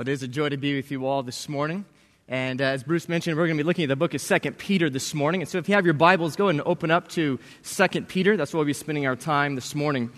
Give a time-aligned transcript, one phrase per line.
[0.00, 1.84] Well, it is a joy to be with you all this morning.
[2.26, 4.52] And uh, as Bruce mentioned, we're going to be looking at the book of 2
[4.52, 5.42] Peter this morning.
[5.42, 8.34] And so if you have your Bibles, go ahead and open up to 2 Peter.
[8.34, 10.10] That's where we'll be spending our time this morning.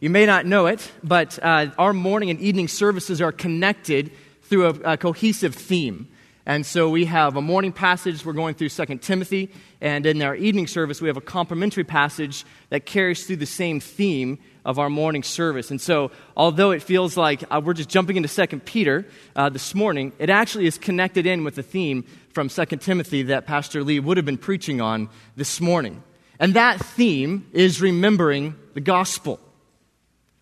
[0.00, 4.12] You may not know it, but uh, our morning and evening services are connected
[4.44, 6.08] through a, a cohesive theme.
[6.48, 9.50] And so we have a morning passage, we're going through 2 Timothy,
[9.82, 13.80] and in our evening service, we have a complementary passage that carries through the same
[13.80, 15.70] theme of our morning service.
[15.70, 19.04] And so, although it feels like uh, we're just jumping into 2 Peter
[19.36, 23.44] uh, this morning, it actually is connected in with the theme from 2 Timothy that
[23.44, 26.02] Pastor Lee would have been preaching on this morning.
[26.40, 29.38] And that theme is remembering the gospel.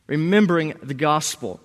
[0.06, 1.58] Remembering the gospel.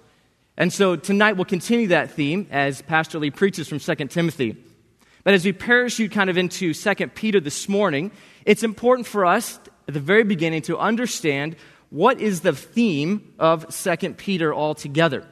[0.62, 4.56] And so tonight we'll continue that theme as Pastor Lee preaches from 2 Timothy.
[5.24, 8.12] But as we parachute kind of into 2 Peter this morning,
[8.46, 11.56] it's important for us at the very beginning to understand
[11.90, 15.26] what is the theme of 2 Peter altogether.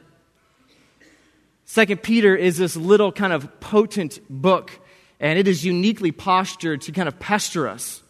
[1.72, 4.80] 2 Peter is this little kind of potent book,
[5.20, 8.02] and it is uniquely postured to kind of pester us.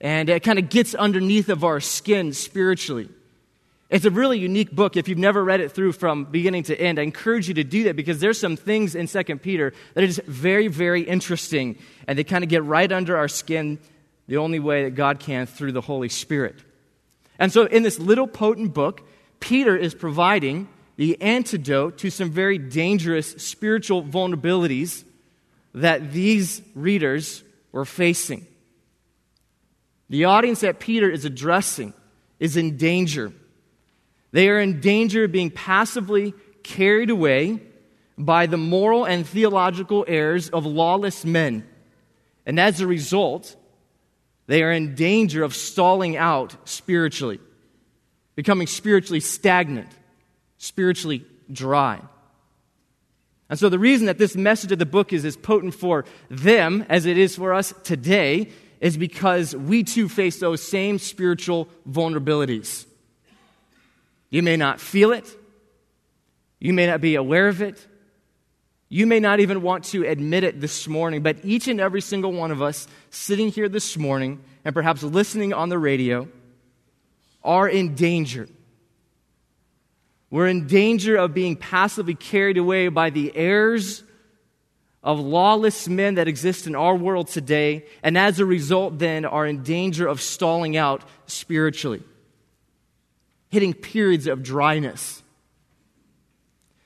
[0.00, 3.10] And it kind of gets underneath of our skin spiritually.
[3.88, 4.96] It's a really unique book.
[4.96, 7.84] If you've never read it through from beginning to end, I encourage you to do
[7.84, 11.78] that because there's some things in 2 Peter that are just very, very interesting,
[12.08, 13.78] and they kind of get right under our skin
[14.26, 16.56] the only way that God can through the Holy Spirit.
[17.38, 19.02] And so, in this little potent book,
[19.38, 25.04] Peter is providing the antidote to some very dangerous spiritual vulnerabilities
[25.74, 28.46] that these readers were facing.
[30.08, 31.92] The audience that Peter is addressing
[32.40, 33.32] is in danger
[34.36, 37.58] they are in danger of being passively carried away
[38.18, 41.66] by the moral and theological errors of lawless men.
[42.44, 43.56] And as a result,
[44.46, 47.40] they are in danger of stalling out spiritually,
[48.34, 49.88] becoming spiritually stagnant,
[50.58, 52.02] spiritually dry.
[53.48, 56.84] And so, the reason that this message of the book is as potent for them
[56.90, 58.50] as it is for us today
[58.82, 62.85] is because we too face those same spiritual vulnerabilities.
[64.36, 65.34] You may not feel it.
[66.60, 67.86] You may not be aware of it.
[68.90, 72.32] You may not even want to admit it this morning, but each and every single
[72.32, 76.28] one of us sitting here this morning and perhaps listening on the radio
[77.42, 78.46] are in danger.
[80.28, 84.04] We're in danger of being passively carried away by the errors
[85.02, 89.46] of lawless men that exist in our world today, and as a result, then are
[89.46, 92.02] in danger of stalling out spiritually
[93.50, 95.22] hitting periods of dryness.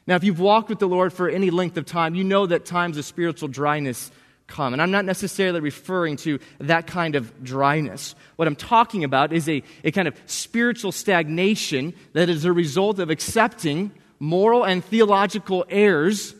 [0.06, 2.64] Now, if you've walked with the Lord for any length of time, you know that
[2.64, 4.10] times of spiritual dryness
[4.46, 4.72] come.
[4.72, 8.14] And I'm not necessarily referring to that kind of dryness.
[8.36, 12.98] What I'm talking about is a, a kind of spiritual stagnation that is a result
[12.98, 16.34] of accepting moral and theological errors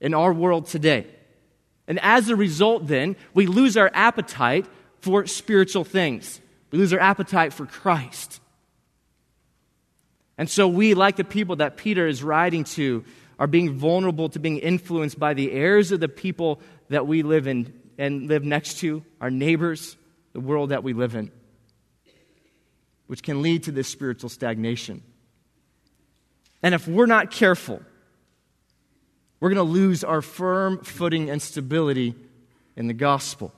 [0.00, 1.06] in our world today.
[1.88, 4.66] And as a result, then, we lose our appetite
[5.00, 6.40] for spiritual things.
[6.70, 8.40] We lose our appetite for Christ.
[10.36, 13.04] And so we, like the people that Peter is writing to,
[13.38, 17.46] are being vulnerable to being influenced by the errors of the people that we live
[17.46, 19.96] in and live next to, our neighbors,
[20.32, 21.30] the world that we live in,
[23.06, 25.02] which can lead to this spiritual stagnation.
[26.62, 27.80] And if we're not careful,
[29.38, 32.14] we're going to lose our firm footing and stability
[32.76, 33.52] in the gospel.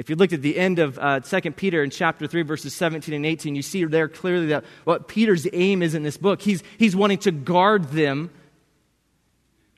[0.00, 3.12] If you looked at the end of uh, 2 Peter in chapter 3, verses 17
[3.12, 6.40] and 18, you see there clearly that what Peter's aim is in this book.
[6.40, 8.30] He's, he's wanting to guard them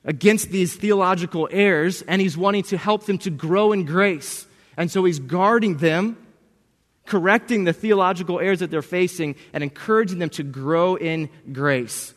[0.05, 4.47] against these theological errors, and he's wanting to help them to grow in grace.
[4.77, 6.17] And so he's guarding them,
[7.05, 12.15] correcting the theological errors that they're facing, and encouraging them to grow in grace.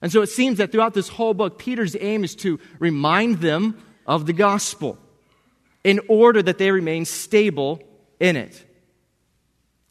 [0.00, 3.82] And so it seems that throughout this whole book, Peter's aim is to remind them
[4.06, 4.96] of the gospel
[5.84, 7.82] in order that they remain stable
[8.18, 8.66] in it.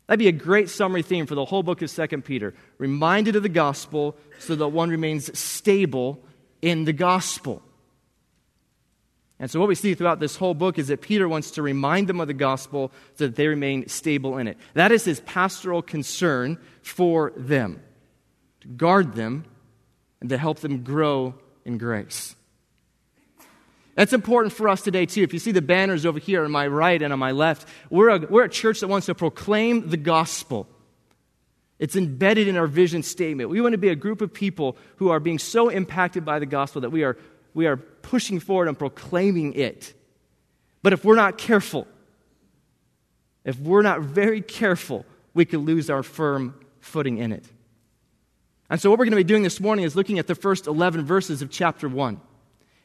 [0.07, 2.55] That'd be a great summary theme for the whole book of 2 Peter.
[2.77, 6.23] Reminded of the gospel so that one remains stable
[6.61, 7.61] in the gospel.
[9.39, 12.07] And so, what we see throughout this whole book is that Peter wants to remind
[12.07, 14.57] them of the gospel so that they remain stable in it.
[14.73, 17.81] That is his pastoral concern for them
[18.61, 19.45] to guard them
[20.19, 22.35] and to help them grow in grace.
[23.99, 25.23] That's important for us today, too.
[25.23, 28.07] If you see the banners over here on my right and on my left, we're
[28.07, 30.69] a, we're a church that wants to proclaim the gospel.
[31.79, 33.49] It's embedded in our vision statement.
[33.49, 36.45] We want to be a group of people who are being so impacted by the
[36.45, 37.17] gospel that we are,
[37.53, 39.93] we are pushing forward and proclaiming it.
[40.81, 41.85] But if we're not careful,
[43.43, 47.43] if we're not very careful, we could lose our firm footing in it.
[48.69, 50.67] And so, what we're going to be doing this morning is looking at the first
[50.67, 52.21] 11 verses of chapter 1.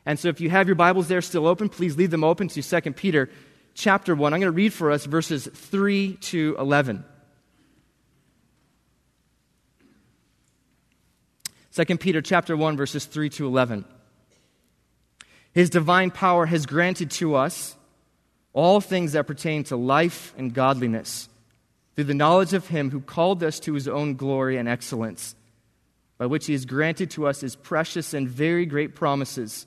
[0.06, 2.62] And so, if you have your Bibles there still open, please leave them open to
[2.62, 3.30] 2 Peter
[3.74, 4.32] chapter 1.
[4.34, 7.04] I'm going to read for us verses 3 to 11.
[11.74, 13.84] 2 Peter chapter 1 verses 3 to 11.
[15.52, 17.74] His divine power has granted to us
[18.52, 21.28] all things that pertain to life and godliness
[21.94, 25.34] through the knowledge of him who called us to his own glory and excellence
[26.16, 29.66] by which he has granted to us his precious and very great promises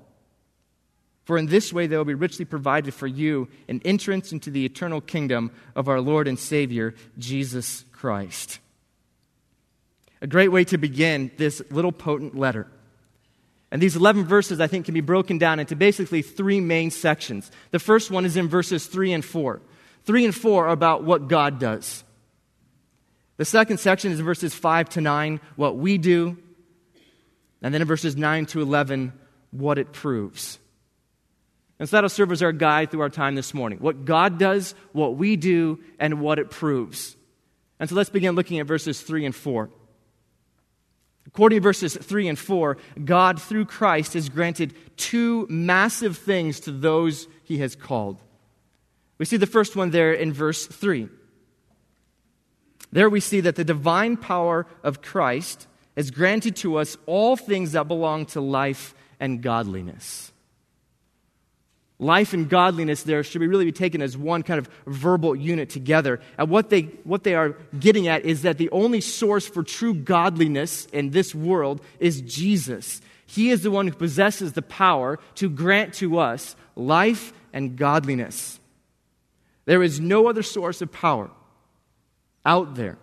[1.23, 4.65] For in this way they will be richly provided for you an entrance into the
[4.65, 8.59] eternal kingdom of our Lord and Savior, Jesus Christ.
[10.21, 12.67] A great way to begin this little potent letter.
[13.71, 17.49] And these 11 verses, I think, can be broken down into basically three main sections.
[17.71, 19.61] The first one is in verses 3 and 4.
[20.03, 22.03] 3 and 4 are about what God does.
[23.37, 26.37] The second section is verses 5 to 9, what we do.
[27.61, 29.13] And then in verses 9 to 11,
[29.51, 30.59] what it proves.
[31.81, 33.79] And so that'll serve as our guide through our time this morning.
[33.79, 37.17] What God does, what we do, and what it proves.
[37.79, 39.67] And so let's begin looking at verses 3 and 4.
[41.25, 46.71] According to verses 3 and 4, God, through Christ, has granted two massive things to
[46.71, 48.19] those he has called.
[49.17, 51.09] We see the first one there in verse 3.
[52.91, 55.65] There we see that the divine power of Christ
[55.97, 60.30] has granted to us all things that belong to life and godliness
[62.01, 65.69] life and godliness there should be really be taken as one kind of verbal unit
[65.69, 66.19] together.
[66.37, 69.93] And what they, what they are getting at is that the only source for true
[69.93, 73.01] godliness in this world is Jesus.
[73.27, 78.59] He is the one who possesses the power to grant to us life and godliness.
[79.65, 81.29] There is no other source of power
[82.43, 82.97] out there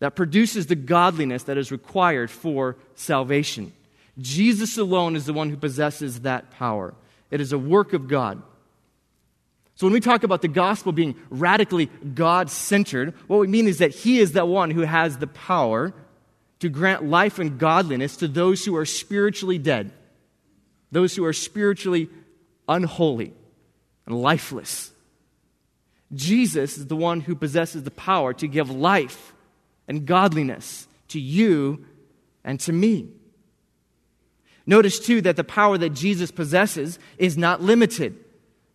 [0.00, 3.72] that produces the godliness that is required for salvation.
[4.18, 6.94] Jesus alone is the one who possesses that power.
[7.30, 8.42] It is a work of God.
[9.74, 13.78] So when we talk about the gospel being radically God centered, what we mean is
[13.78, 15.94] that He is the one who has the power
[16.58, 19.90] to grant life and godliness to those who are spiritually dead,
[20.92, 22.10] those who are spiritually
[22.68, 23.32] unholy
[24.06, 24.92] and lifeless.
[26.12, 29.32] Jesus is the one who possesses the power to give life
[29.88, 31.86] and godliness to you
[32.44, 33.08] and to me.
[34.70, 38.16] Notice, too, that the power that Jesus possesses is not limited,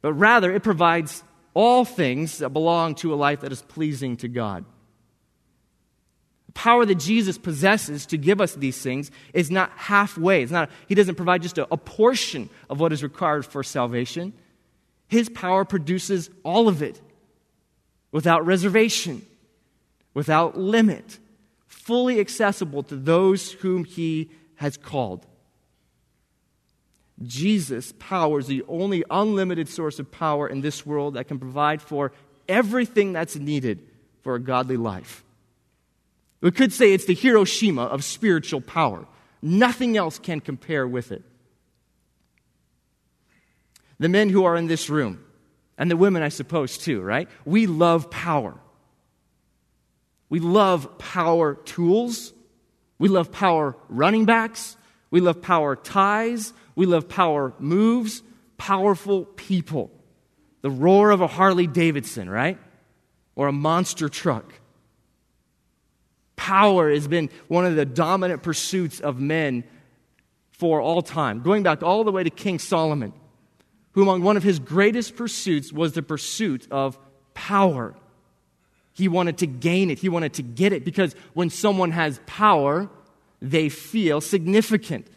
[0.01, 4.27] but rather it provides all things that belong to a life that is pleasing to
[4.27, 4.65] God.
[6.47, 10.43] The power that Jesus possesses to give us these things is not halfway.
[10.43, 14.33] It's not, he doesn't provide just a, a portion of what is required for salvation.
[15.07, 16.99] His power produces all of it
[18.11, 19.25] without reservation,
[20.13, 21.19] without limit,
[21.67, 25.25] fully accessible to those whom he has called.
[27.23, 31.81] Jesus' power is the only unlimited source of power in this world that can provide
[31.81, 32.11] for
[32.47, 33.79] everything that's needed
[34.21, 35.23] for a godly life.
[36.41, 39.07] We could say it's the Hiroshima of spiritual power.
[39.41, 41.23] Nothing else can compare with it.
[43.99, 45.23] The men who are in this room,
[45.77, 47.29] and the women, I suppose, too, right?
[47.45, 48.55] We love power.
[50.29, 52.33] We love power tools.
[52.99, 54.75] We love power running backs.
[55.11, 56.53] We love power ties.
[56.75, 58.21] We love power moves,
[58.57, 59.91] powerful people.
[60.61, 62.57] The roar of a Harley Davidson, right?
[63.35, 64.53] Or a monster truck.
[66.35, 69.63] Power has been one of the dominant pursuits of men
[70.51, 73.13] for all time, going back all the way to King Solomon,
[73.91, 76.97] who, among one of his greatest pursuits, was the pursuit of
[77.33, 77.95] power.
[78.93, 82.89] He wanted to gain it, he wanted to get it, because when someone has power,
[83.41, 85.07] they feel significant.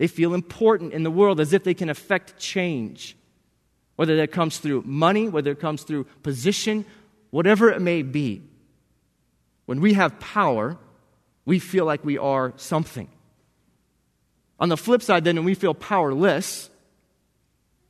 [0.00, 3.18] They feel important in the world as if they can affect change.
[3.96, 6.86] Whether that comes through money, whether it comes through position,
[7.28, 8.40] whatever it may be.
[9.66, 10.78] When we have power,
[11.44, 13.10] we feel like we are something.
[14.58, 16.70] On the flip side, then, when we feel powerless,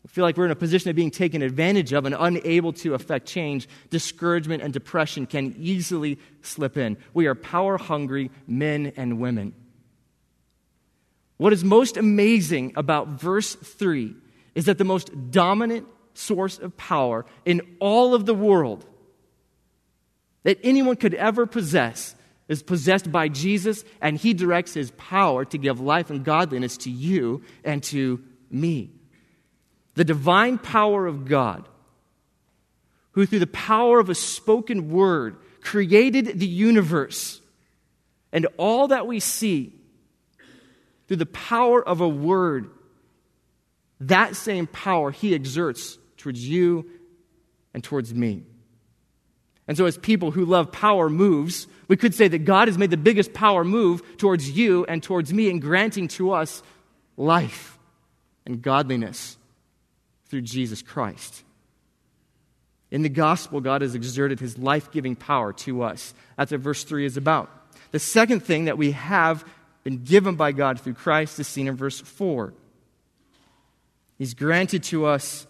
[0.02, 2.94] we feel like we're in a position of being taken advantage of and unable to
[2.94, 6.96] affect change, discouragement and depression can easily slip in.
[7.14, 9.54] We are power hungry men and women.
[11.40, 14.14] What is most amazing about verse 3
[14.54, 18.84] is that the most dominant source of power in all of the world
[20.42, 22.14] that anyone could ever possess
[22.48, 26.90] is possessed by Jesus, and he directs his power to give life and godliness to
[26.90, 28.90] you and to me.
[29.94, 31.66] The divine power of God,
[33.12, 37.40] who through the power of a spoken word created the universe
[38.30, 39.79] and all that we see,
[41.10, 42.70] through the power of a word,
[43.98, 46.88] that same power he exerts towards you
[47.74, 48.44] and towards me.
[49.66, 52.92] And so, as people who love power moves, we could say that God has made
[52.92, 56.62] the biggest power move towards you and towards me in granting to us
[57.16, 57.76] life
[58.46, 59.36] and godliness
[60.26, 61.42] through Jesus Christ.
[62.92, 66.14] In the gospel, God has exerted his life giving power to us.
[66.36, 67.50] That's what verse 3 is about.
[67.90, 69.44] The second thing that we have
[69.84, 72.52] been given by God through Christ is seen in verse 4.
[74.18, 75.46] He's granted to us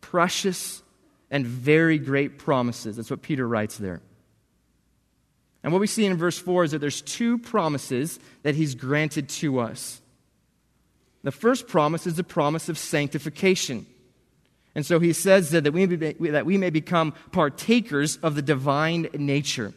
[0.00, 0.82] precious
[1.30, 2.96] and very great promises.
[2.96, 4.00] That's what Peter writes there.
[5.62, 9.28] And what we see in verse 4 is that there's two promises that he's granted
[9.28, 10.00] to us.
[11.22, 13.86] The first promise is the promise of sanctification.
[14.74, 19.08] And so he says that, that, we that we may become partakers of the divine
[19.12, 19.74] nature,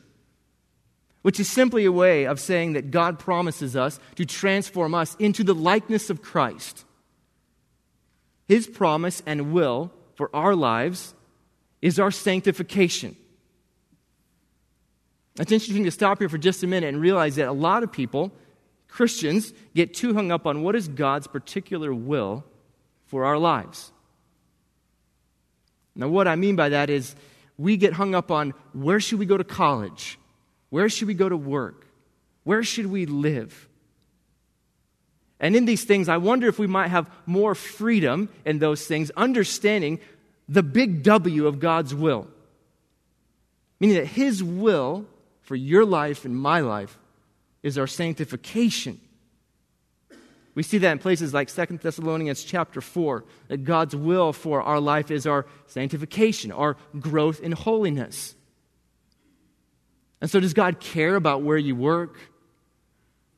[1.21, 5.43] which is simply a way of saying that God promises us to transform us into
[5.43, 6.85] the likeness of Christ.
[8.47, 11.13] His promise and will for our lives
[11.81, 13.15] is our sanctification.
[15.39, 17.91] It's interesting to stop here for just a minute and realize that a lot of
[17.91, 18.31] people,
[18.87, 22.43] Christians, get too hung up on what is God's particular will
[23.05, 23.91] for our lives.
[25.95, 27.15] Now, what I mean by that is
[27.57, 30.17] we get hung up on where should we go to college?
[30.71, 31.85] Where should we go to work?
[32.43, 33.69] Where should we live?
[35.39, 39.11] And in these things, I wonder if we might have more freedom in those things,
[39.11, 39.99] understanding
[40.47, 42.27] the big W of God's will.
[43.79, 45.05] Meaning that His will
[45.41, 46.97] for your life and my life
[47.63, 48.99] is our sanctification.
[50.53, 54.79] We see that in places like 2 Thessalonians chapter 4, that God's will for our
[54.79, 58.35] life is our sanctification, our growth in holiness.
[60.21, 62.17] And so, does God care about where you work,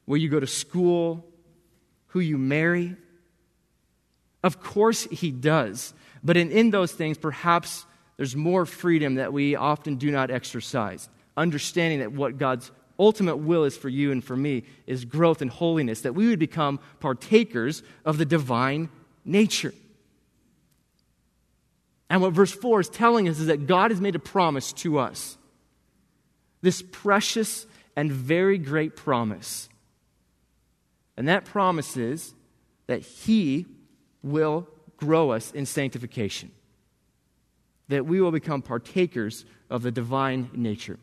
[0.05, 1.25] where you go to school,
[2.07, 2.95] who you marry?
[4.43, 5.93] Of course, He does.
[6.23, 7.85] But in, in those things, perhaps
[8.17, 11.09] there's more freedom that we often do not exercise.
[11.35, 15.49] Understanding that what God's ultimate will is for you and for me is growth and
[15.49, 18.89] holiness, that we would become partakers of the divine
[19.25, 19.73] nature.
[22.09, 24.99] And what verse 4 is telling us is that God has made a promise to
[24.99, 25.37] us.
[26.63, 29.70] This precious and very great promise.
[31.15, 32.34] And that promise is
[32.88, 33.67] that He
[34.24, 34.67] will
[34.98, 36.51] grow us in sanctification,
[37.89, 40.98] that we will become partakers of the divine nature.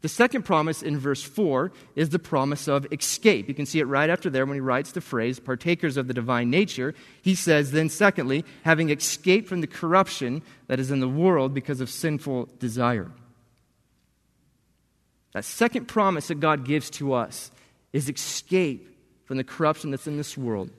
[0.00, 3.48] The second promise in verse 4 is the promise of escape.
[3.48, 6.14] You can see it right after there when he writes the phrase, partakers of the
[6.14, 6.94] divine nature.
[7.20, 11.80] He says, then, secondly, having escaped from the corruption that is in the world because
[11.80, 13.10] of sinful desire.
[15.32, 17.50] That second promise that God gives to us
[17.92, 20.70] is escape from the corruption that's in this world.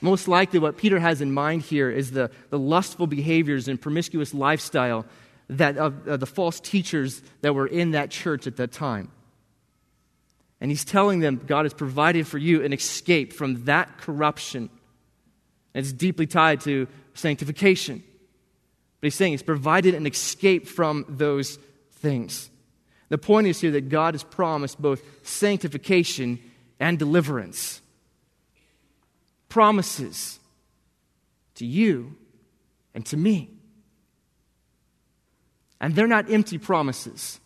[0.00, 4.32] Most likely, what Peter has in mind here is the, the lustful behaviors and promiscuous
[4.32, 5.04] lifestyle
[5.50, 9.10] that, of, of the false teachers that were in that church at that time.
[10.60, 14.70] And he's telling them God has provided for you an escape from that corruption.
[15.74, 18.02] And it's deeply tied to sanctification.
[19.00, 21.58] But he's saying he's provided an escape from those
[21.92, 22.50] things.
[23.08, 26.38] The point is here that God has promised both sanctification
[26.78, 27.80] and deliverance
[29.48, 30.38] promises
[31.56, 32.16] to you
[32.94, 33.50] and to me.
[35.80, 37.40] And they're not empty promises.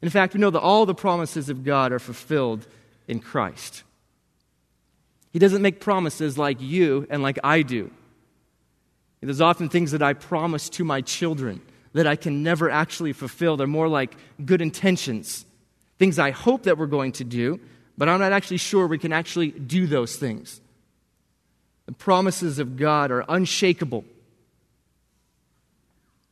[0.00, 2.66] In fact, we know that all the promises of God are fulfilled
[3.06, 3.84] in Christ.
[5.32, 7.90] He doesn't make promises like you and like I do.
[9.20, 11.60] There's often things that I promise to my children
[11.92, 13.56] that I can never actually fulfill.
[13.56, 15.46] They're more like good intentions,
[15.98, 17.60] things I hope that we're going to do,
[17.96, 20.60] but I'm not actually sure we can actually do those things.
[21.86, 24.04] The promises of God are unshakable.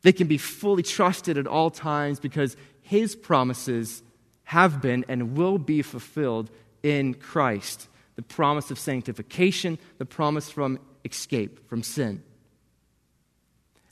[0.03, 4.03] They can be fully trusted at all times because His promises
[4.45, 6.51] have been and will be fulfilled
[6.83, 7.89] in Christ.
[8.17, 12.23] The promise of sanctification, the promise from escape from sin.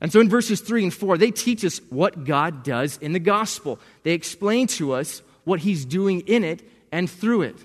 [0.01, 3.19] And so in verses 3 and 4, they teach us what God does in the
[3.19, 3.81] gospel.
[4.05, 6.63] They explain to us what He's doing in it
[6.93, 7.57] and through it.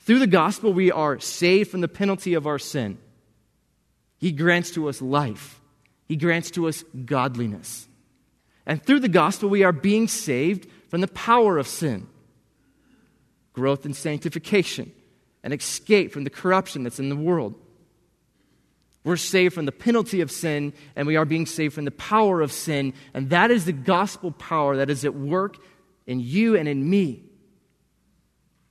[0.00, 2.98] Through the gospel, we are saved from the penalty of our sin.
[4.18, 5.60] He grants to us life,
[6.06, 7.88] He grants to us godliness.
[8.66, 12.06] And through the gospel, we are being saved from the power of sin,
[13.52, 14.92] growth and sanctification,
[15.42, 17.54] and escape from the corruption that's in the world.
[19.04, 22.40] We're saved from the penalty of sin, and we are being saved from the power
[22.40, 22.94] of sin.
[23.12, 25.58] And that is the gospel power that is at work
[26.06, 27.22] in you and in me,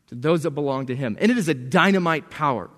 [0.08, 1.18] to those that belong to Him.
[1.20, 2.70] And it is a dynamite power.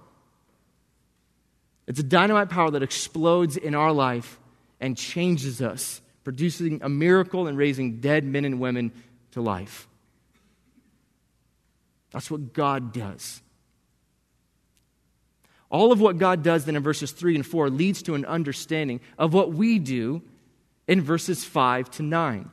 [1.87, 4.37] It's a dynamite power that explodes in our life
[4.79, 8.91] and changes us, producing a miracle and raising dead men and women
[9.31, 9.87] to life.
[12.11, 13.41] That's what God does.
[15.69, 19.01] All of what God does then in verses 3 and 4 leads to an understanding
[19.17, 20.21] of what we do
[20.87, 22.49] in verses 5 to 9.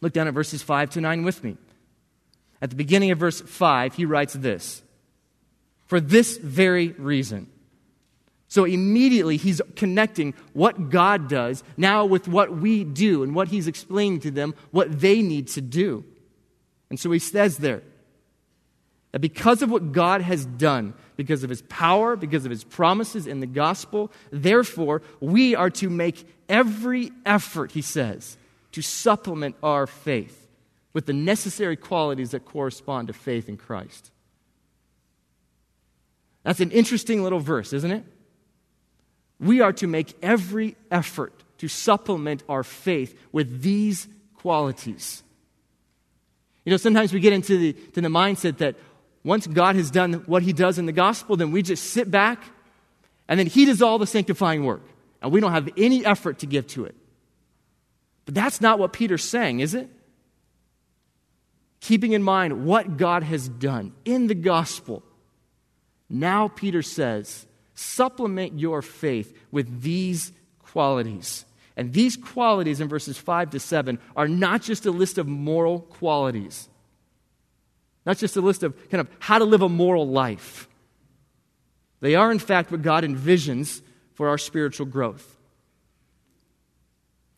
[0.00, 1.56] Look down at verses 5 to 9 with me.
[2.62, 4.82] At the beginning of verse 5, he writes this
[5.86, 7.50] For this very reason.
[8.50, 13.68] So immediately he's connecting what God does now with what we do and what he's
[13.68, 16.04] explaining to them what they need to do.
[16.90, 17.82] And so he says there
[19.12, 23.28] that because of what God has done, because of his power, because of his promises
[23.28, 24.10] in the gospel.
[24.32, 28.36] Therefore, we are to make every effort, he says,
[28.72, 30.48] to supplement our faith
[30.92, 34.10] with the necessary qualities that correspond to faith in Christ.
[36.42, 38.04] That's an interesting little verse, isn't it?
[39.40, 45.22] We are to make every effort to supplement our faith with these qualities.
[46.64, 48.76] You know, sometimes we get into the, to the mindset that,
[49.22, 52.42] once God has done what he does in the gospel, then we just sit back
[53.28, 54.82] and then he does all the sanctifying work.
[55.20, 56.94] And we don't have any effort to give to it.
[58.24, 59.88] But that's not what Peter's saying, is it?
[61.80, 65.02] Keeping in mind what God has done in the gospel.
[66.08, 67.46] Now, Peter says,
[67.80, 71.44] supplement your faith with these qualities.
[71.76, 75.80] And these qualities in verses 5 to 7 are not just a list of moral
[75.80, 76.68] qualities.
[78.04, 80.68] Not just a list of kind of how to live a moral life.
[82.00, 83.82] They are, in fact, what God envisions
[84.14, 85.36] for our spiritual growth.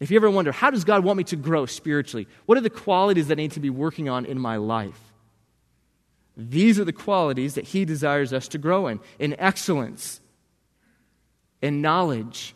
[0.00, 2.26] If you ever wonder, how does God want me to grow spiritually?
[2.46, 4.98] What are the qualities that I need to be working on in my life?
[6.36, 10.20] These are the qualities that He desires us to grow in in excellence,
[11.62, 12.54] in knowledge,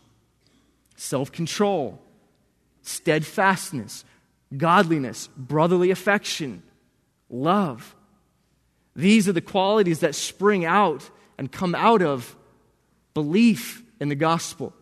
[0.97, 2.03] self control,
[2.83, 4.05] steadfastness,
[4.55, 6.63] godliness, brotherly affection,
[7.31, 7.95] love.
[8.95, 12.35] These are the qualities that spring out and come out of
[13.15, 14.73] belief in the gospel.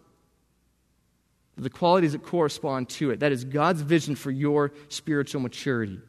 [1.56, 3.20] The qualities that correspond to it.
[3.20, 6.00] That is God's vision for your spiritual maturity.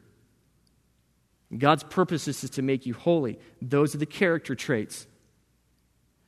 [1.56, 3.38] God's purpose is to make you holy.
[3.62, 5.06] Those are the character traits.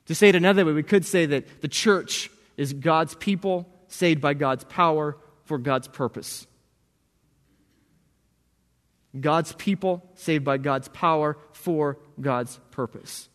[0.08, 4.20] To say it another way, we could say that the church is God's people saved
[4.20, 6.46] by God's power for God's purpose.
[9.18, 13.28] God's people saved by God's power for God's purpose.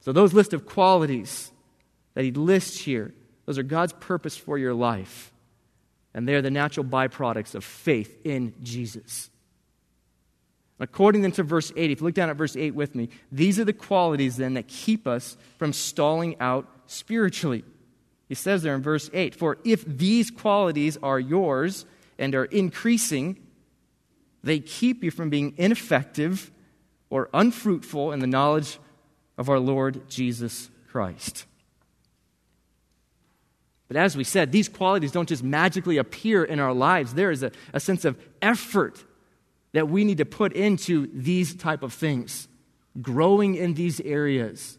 [0.00, 1.50] So, those list of qualities
[2.14, 3.14] that he lists here,
[3.46, 5.32] those are God's purpose for your life.
[6.12, 9.30] And they are the natural byproducts of faith in Jesus.
[10.80, 13.60] According then to verse 8, if you look down at verse 8 with me, these
[13.60, 17.64] are the qualities then that keep us from stalling out spiritually.
[18.28, 21.86] He says there in verse 8, For if these qualities are yours
[22.18, 23.38] and are increasing,
[24.42, 26.50] they keep you from being ineffective
[27.08, 28.78] or unfruitful in the knowledge
[29.38, 31.46] of our Lord Jesus Christ.
[33.86, 37.14] But as we said, these qualities don't just magically appear in our lives.
[37.14, 39.04] There is a, a sense of effort
[39.74, 42.48] that we need to put into these type of things,
[43.02, 44.78] growing in these areas.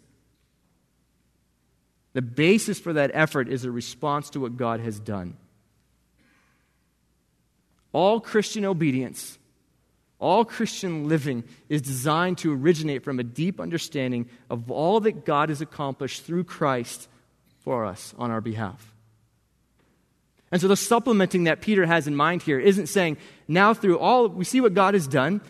[2.13, 5.37] The basis for that effort is a response to what God has done.
[7.93, 9.37] All Christian obedience
[10.19, 15.49] all Christian living is designed to originate from a deep understanding of all that God
[15.49, 17.09] has accomplished through Christ
[17.59, 18.94] for us on our behalf.
[20.55, 24.29] And so the supplementing that Peter has in mind here isn't saying, now through all,
[24.29, 25.41] we see what God has done.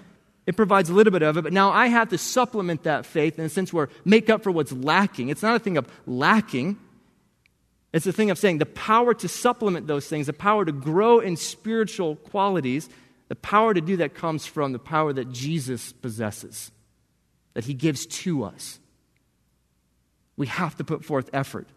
[0.47, 3.37] It provides a little bit of it, but now I have to supplement that faith
[3.37, 5.29] in a sense where make up for what's lacking.
[5.29, 6.79] It's not a thing of lacking.
[7.93, 11.19] It's a thing of saying the power to supplement those things, the power to grow
[11.19, 12.89] in spiritual qualities,
[13.27, 16.71] the power to do that comes from the power that Jesus possesses,
[17.53, 18.79] that he gives to us.
[20.35, 21.67] We have to put forth effort.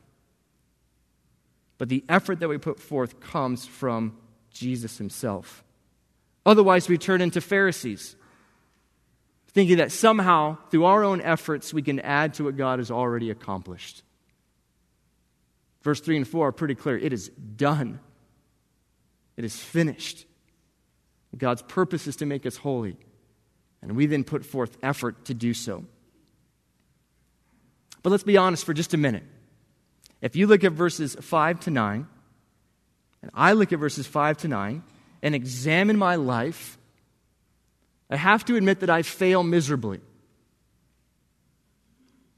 [1.78, 4.16] But the effort that we put forth comes from
[4.50, 5.64] Jesus himself.
[6.44, 8.16] Otherwise, we turn into Pharisees,
[9.52, 13.30] thinking that somehow, through our own efforts, we can add to what God has already
[13.30, 14.02] accomplished.
[15.82, 16.98] Verse 3 and 4 are pretty clear.
[16.98, 18.00] It is done,
[19.36, 20.24] it is finished.
[21.36, 22.96] God's purpose is to make us holy,
[23.82, 25.84] and we then put forth effort to do so.
[28.02, 29.24] But let's be honest for just a minute.
[30.20, 32.06] If you look at verses 5 to 9,
[33.22, 34.82] and I look at verses 5 to 9
[35.22, 36.78] and examine my life,
[38.10, 40.00] I have to admit that I fail miserably.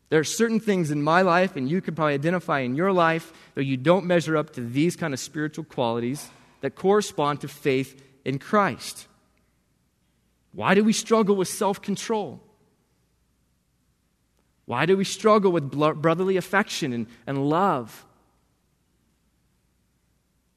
[0.09, 3.33] There are certain things in my life, and you could probably identify in your life,
[3.55, 6.29] that you don't measure up to these kind of spiritual qualities
[6.63, 9.07] that correspond to faith in Christ.
[10.53, 12.41] Why do we struggle with self control?
[14.71, 18.07] Why do we struggle with brotherly affection and, and love?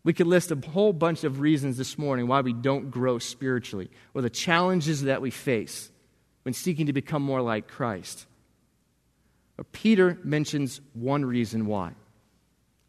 [0.04, 3.89] We could list a whole bunch of reasons this morning why we don't grow spiritually
[4.13, 5.89] or the challenges that we face
[6.43, 8.28] when seeking to become more like Christ.
[9.58, 11.88] But Peter mentions one reason why.
[11.88, 11.95] And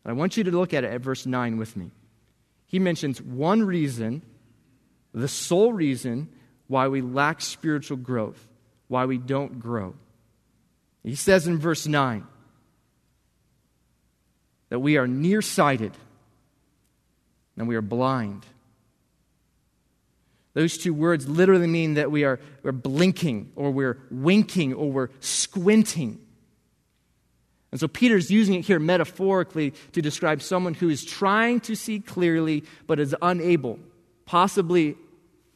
[0.04, 1.90] I want you to look at it at verse 9 with me.
[2.66, 4.20] He mentions one reason,
[5.14, 6.28] the sole reason
[6.66, 8.46] why we lack spiritual growth,
[8.88, 9.94] why we don't grow.
[11.04, 12.26] He says in verse 9
[14.70, 15.92] that we are nearsighted
[17.56, 18.46] and we are blind.
[20.54, 25.10] Those two words literally mean that we are we're blinking or we're winking or we're
[25.20, 26.20] squinting.
[27.70, 32.00] And so Peter's using it here metaphorically to describe someone who is trying to see
[32.00, 33.78] clearly but is unable,
[34.24, 34.96] possibly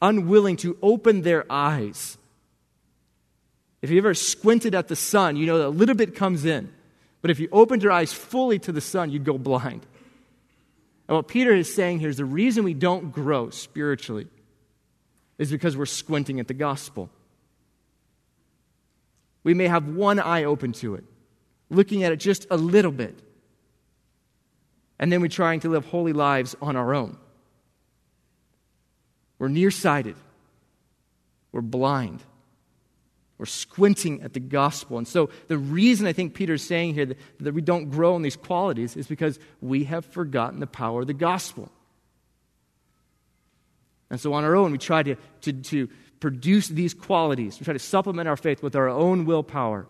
[0.03, 2.18] unwilling to open their eyes
[3.83, 6.73] if you ever squinted at the sun, you know that a little bit comes in.
[7.21, 9.87] But if you opened your eyes fully to the sun, you'd go blind.
[11.09, 14.27] And what Peter is saying here is the reason we don't grow spiritually
[15.39, 17.09] is because we're squinting at the gospel.
[19.43, 21.05] We may have one eye open to it,
[21.71, 23.19] looking at it just a little bit.
[24.99, 27.17] And then we're trying to live holy lives on our own.
[29.39, 30.17] We're nearsighted.
[31.53, 32.23] We're blind.
[33.39, 34.99] We're squinting at the gospel.
[34.99, 38.23] And so, the reason I think Peter's saying here that, that we don't grow in
[38.23, 41.71] these qualities is because we have forgotten the power of the gospel.
[44.11, 47.61] And so, on our own, we try to, to, to produce these qualities.
[47.61, 49.87] We try to supplement our faith with our own willpower.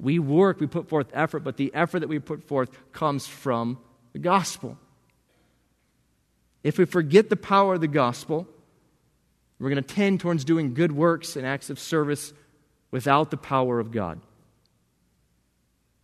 [0.00, 3.78] We work, we put forth effort, but the effort that we put forth comes from
[4.12, 4.78] the gospel.
[6.62, 8.48] If we forget the power of the gospel,
[9.58, 12.32] we're going to tend towards doing good works and acts of service
[12.90, 14.20] without the power of God.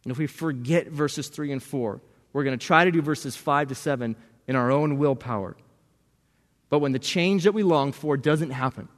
[0.05, 2.01] And if we forget verses 3 and 4,
[2.33, 5.57] we're going to try to do verses 5 to 7 in our own willpower.
[6.69, 8.89] But when the change that we long for doesn't happen,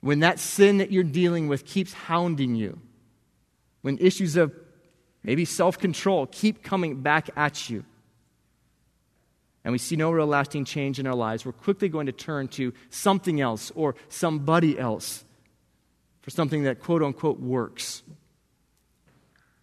[0.00, 2.80] when that sin that you're dealing with keeps hounding you,
[3.82, 4.54] when issues of
[5.22, 7.84] maybe self control keep coming back at you,
[9.64, 12.48] and we see no real lasting change in our lives, we're quickly going to turn
[12.48, 15.24] to something else or somebody else
[16.22, 18.02] for something that quote unquote works.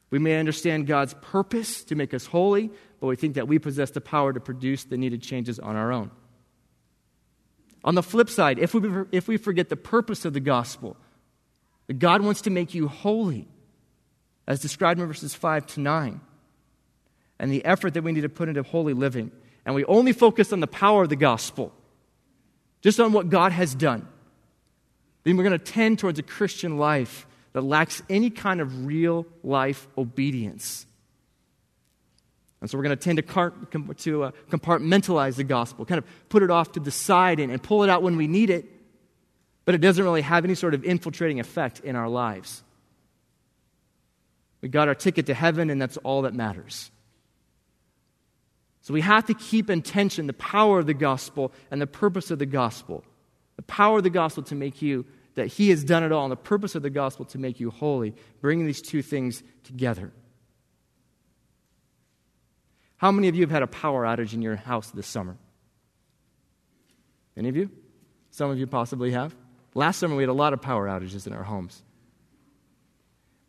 [0.09, 3.91] We may understand God's purpose to make us holy, but we think that we possess
[3.91, 6.11] the power to produce the needed changes on our own.
[7.83, 10.97] On the flip side, if we, if we forget the purpose of the gospel,
[11.87, 13.47] that God wants to make you holy,
[14.47, 16.21] as described in verses 5 to 9,
[17.39, 19.31] and the effort that we need to put into holy living,
[19.65, 21.73] and we only focus on the power of the gospel,
[22.81, 24.07] just on what God has done,
[25.23, 29.25] then we're going to tend towards a Christian life that lacks any kind of real
[29.43, 30.85] life obedience.
[32.61, 36.51] And so we're going to tend to, uh, compartmentalize the gospel, kind of put it
[36.51, 38.65] off to the side and, and pull it out when we need it,
[39.65, 42.63] but it doesn't really have any sort of infiltrating effect in our lives.
[44.61, 46.91] We got our ticket to heaven, and that's all that matters.
[48.89, 52.31] So we have to keep in tension the power of the gospel and the purpose
[52.31, 53.03] of the gospel.
[53.55, 56.31] The power of the gospel to make you, that He has done it all, and
[56.31, 60.11] the purpose of the gospel to make you holy, bringing these two things together.
[62.97, 65.37] How many of you have had a power outage in your house this summer?
[67.37, 67.69] Any of you?
[68.31, 69.35] Some of you possibly have.
[69.75, 71.79] Last summer, we had a lot of power outages in our homes.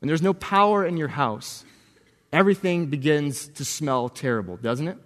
[0.00, 1.64] When there's no power in your house,
[2.30, 4.98] everything begins to smell terrible, doesn't it?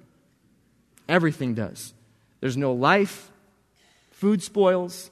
[1.08, 1.94] Everything does.
[2.40, 3.30] There's no life,
[4.10, 5.10] food spoils,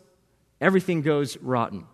[0.61, 1.87] everything goes rotten.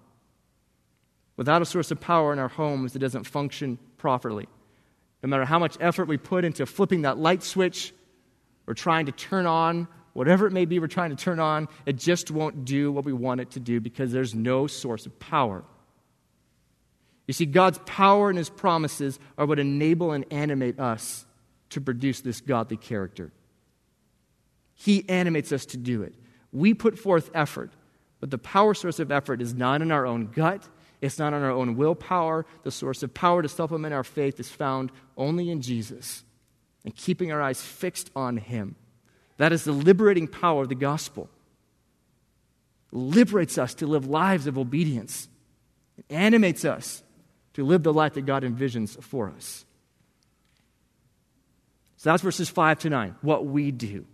[1.36, 4.48] Without a source of power in our homes, it doesn't function properly.
[5.22, 7.92] No matter how much effort we put into flipping that light switch
[8.66, 11.94] or trying to turn on whatever it may be we're trying to turn on, it
[11.94, 15.62] just won't do what we want it to do because there's no source of power.
[17.28, 21.24] You see, God's power and His promises are what enable and animate us
[21.70, 23.30] to produce this godly character.
[24.78, 26.14] He animates us to do it.
[26.52, 27.72] We put forth effort,
[28.20, 30.66] but the power source of effort is not in our own gut,
[31.00, 32.46] it's not in our own willpower.
[32.62, 36.24] The source of power to supplement our faith is found only in Jesus
[36.84, 38.76] and keeping our eyes fixed on Him.
[39.36, 41.28] That is the liberating power of the gospel.
[42.90, 45.28] Liberates us to live lives of obedience.
[45.98, 47.02] It animates us
[47.54, 49.64] to live the life that God envisions for us.
[51.96, 54.06] So that's verses 5 to 9, what we do.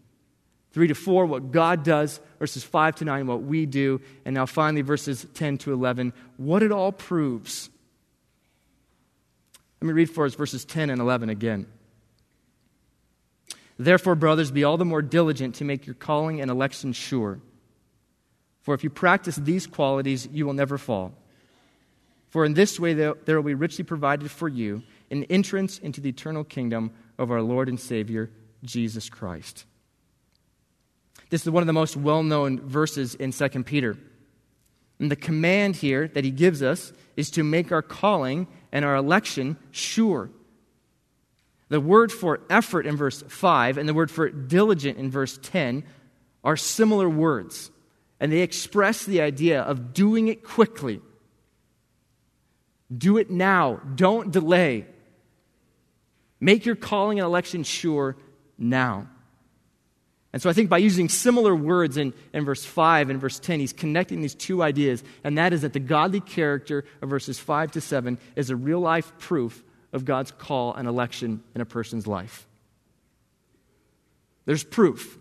[0.74, 4.44] 3 to 4, what God does, verses 5 to 9, what we do, and now
[4.44, 7.70] finally verses 10 to 11, what it all proves.
[9.80, 11.66] Let me read for us verses 10 and 11 again.
[13.78, 17.38] Therefore, brothers, be all the more diligent to make your calling and election sure.
[18.62, 21.14] For if you practice these qualities, you will never fall.
[22.30, 26.08] For in this way there will be richly provided for you an entrance into the
[26.08, 28.30] eternal kingdom of our Lord and Savior,
[28.64, 29.66] Jesus Christ.
[31.34, 33.98] This is one of the most well known verses in 2 Peter.
[35.00, 38.94] And the command here that he gives us is to make our calling and our
[38.94, 40.30] election sure.
[41.70, 45.82] The word for effort in verse 5 and the word for diligent in verse 10
[46.44, 47.72] are similar words,
[48.20, 51.00] and they express the idea of doing it quickly.
[52.96, 54.86] Do it now, don't delay.
[56.38, 58.16] Make your calling and election sure
[58.56, 59.08] now.
[60.34, 63.60] And so I think by using similar words in, in verse 5 and verse 10,
[63.60, 67.70] he's connecting these two ideas, and that is that the godly character of verses 5
[67.70, 72.08] to 7 is a real life proof of God's call and election in a person's
[72.08, 72.48] life.
[74.44, 75.16] There's proof.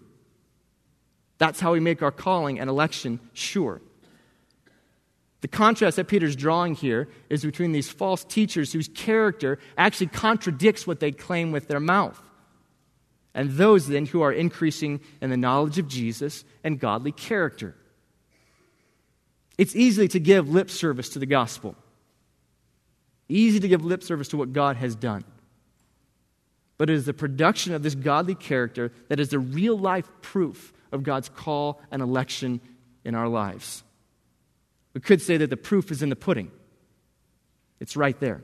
[1.38, 3.84] That's how we make our calling and election sure.
[5.42, 10.88] The contrast that Peter's drawing here is between these false teachers whose character actually contradicts
[10.88, 12.20] what they claim with their mouth
[13.34, 17.76] and those then who are increasing in the knowledge of Jesus and godly character.
[19.58, 21.76] It's easy to give lip service to the gospel,
[23.30, 25.24] easy to give lip service to what God has done.
[26.78, 30.74] But it is the production of this godly character that is the real life proof
[30.92, 32.62] of God's call and election
[33.04, 33.84] in our lives.
[34.94, 36.52] We could say that the proof is in the pudding,
[37.80, 38.44] it's right there.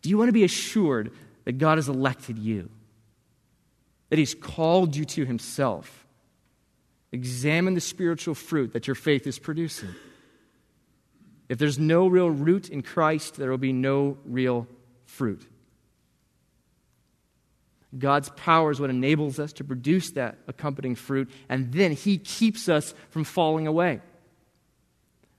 [0.00, 1.12] Do you want to be assured
[1.44, 2.70] that God has elected you?
[4.10, 6.06] That He's called you to Himself.
[7.12, 9.94] Examine the spiritual fruit that your faith is producing.
[11.48, 14.66] If there's no real root in Christ, there will be no real
[15.06, 15.46] fruit.
[17.96, 22.68] God's power is what enables us to produce that accompanying fruit, and then He keeps
[22.68, 24.00] us from falling away.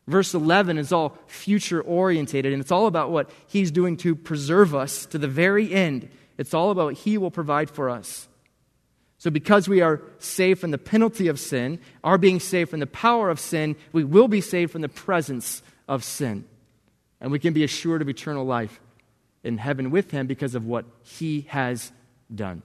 [0.08, 4.74] Verse 11 is all future orientated, and it's all about what He's doing to preserve
[4.74, 6.10] us to the very end.
[6.40, 8.28] It's all about He will provide for us.
[9.20, 12.88] So, because we are saved from the penalty of sin, are being saved from the
[12.88, 16.46] power of sin, we will be saved from the presence of sin.
[17.20, 18.80] And we can be assured of eternal life
[19.44, 21.92] in heaven with Him because of what He has
[22.34, 22.62] done.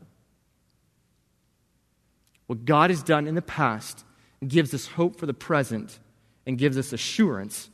[2.47, 4.05] What God has done in the past
[4.47, 5.99] gives us hope for the present
[6.47, 7.69] and gives us assurance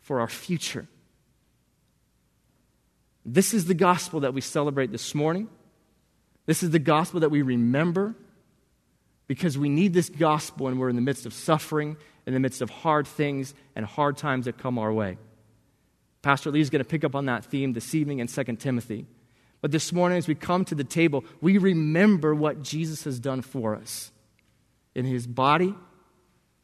[0.00, 0.86] for our future.
[3.24, 5.48] This is the gospel that we celebrate this morning.
[6.46, 8.14] This is the gospel that we remember
[9.26, 12.60] because we need this gospel when we're in the midst of suffering, in the midst
[12.60, 15.18] of hard things and hard times that come our way.
[16.22, 19.06] Pastor Lee is going to pick up on that theme this evening in 2 Timothy.
[19.60, 23.42] But this morning, as we come to the table, we remember what Jesus has done
[23.42, 24.10] for us
[24.94, 25.74] in his body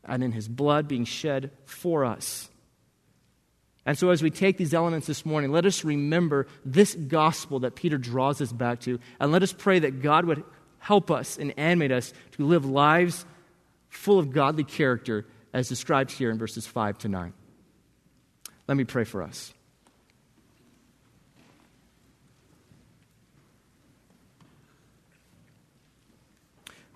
[0.05, 2.51] and in his blood being shed for us.
[3.88, 7.74] And so, as we take these elements this morning, let us remember this gospel that
[7.74, 10.44] Peter draws us back to, and let us pray that God would
[10.79, 13.24] help us and animate us to live lives
[13.88, 15.24] full of godly character,
[15.55, 17.33] as described here in verses 5 to 9.
[18.66, 19.55] Let me pray for us.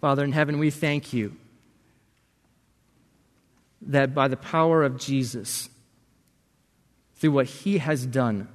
[0.03, 1.39] Father in heaven, we thank you
[3.81, 5.71] that by the power of Jesus,
[7.23, 8.49] through what he has done,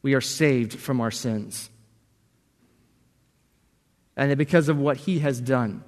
[0.00, 1.68] we are saved from our sins.
[4.16, 5.84] And that because of what he has done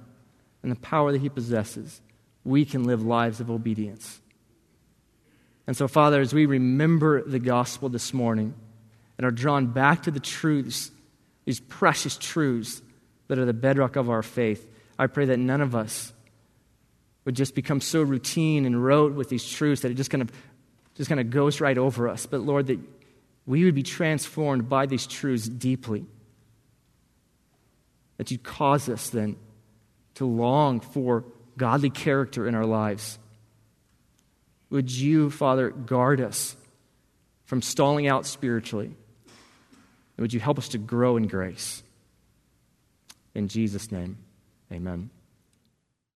[0.61, 1.99] and the power that he possesses,
[2.43, 4.21] we can live lives of obedience.
[5.65, 8.53] And so, Father, as we remember the gospel this morning
[9.17, 10.91] and are drawn back to the truths,
[11.45, 12.83] these precious truths
[13.29, 16.13] that are the bedrock of our faith, I pray that none of us
[17.25, 20.31] would just become so routine and rote with these truths that it just kind of
[20.95, 22.25] just kind of goes right over us.
[22.25, 22.79] But Lord, that
[23.45, 26.05] we would be transformed by these truths deeply.
[28.17, 29.35] That you'd cause us then
[30.15, 31.25] to long for
[31.57, 33.19] godly character in our lives.
[34.69, 36.55] Would you, Father, guard us
[37.45, 38.87] from stalling out spiritually?
[38.87, 41.83] And would you help us to grow in grace?
[43.33, 44.17] In Jesus' name,
[44.71, 45.09] amen.